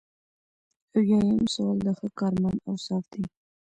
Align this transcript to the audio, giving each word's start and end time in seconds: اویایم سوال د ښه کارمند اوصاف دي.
اویایم 0.95 1.45
سوال 1.53 1.77
د 1.85 1.87
ښه 1.97 2.07
کارمند 2.19 2.59
اوصاف 2.71 3.03
دي. 3.13 3.23